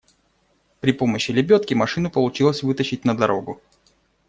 При 0.79 0.93
помощи 0.93 1.29
лебедки 1.31 1.75
машину 1.75 2.09
получилось 2.09 2.63
вытащить 2.63 3.05
на 3.05 3.15
дорогу. 3.15 3.61